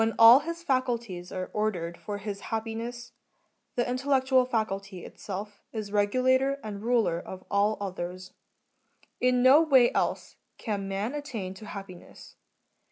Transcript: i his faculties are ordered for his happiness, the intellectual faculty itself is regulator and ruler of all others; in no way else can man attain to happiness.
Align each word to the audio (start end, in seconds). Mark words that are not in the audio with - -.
i 0.17 0.39
his 0.43 0.63
faculties 0.63 1.31
are 1.31 1.51
ordered 1.53 1.95
for 1.95 2.17
his 2.17 2.39
happiness, 2.49 3.11
the 3.75 3.87
intellectual 3.87 4.45
faculty 4.45 5.05
itself 5.05 5.61
is 5.71 5.91
regulator 5.91 6.53
and 6.63 6.81
ruler 6.81 7.19
of 7.19 7.43
all 7.51 7.77
others; 7.79 8.33
in 9.19 9.43
no 9.43 9.61
way 9.61 9.93
else 9.93 10.37
can 10.57 10.87
man 10.87 11.13
attain 11.13 11.53
to 11.53 11.67
happiness. 11.67 12.35